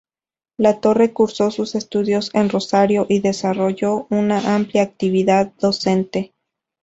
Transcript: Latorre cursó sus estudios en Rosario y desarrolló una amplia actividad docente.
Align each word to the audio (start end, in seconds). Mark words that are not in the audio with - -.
Latorre 0.57 1.13
cursó 1.13 1.51
sus 1.51 1.75
estudios 1.75 2.31
en 2.33 2.49
Rosario 2.49 3.05
y 3.07 3.19
desarrolló 3.19 4.07
una 4.09 4.55
amplia 4.55 4.81
actividad 4.81 5.53
docente. 5.59 6.33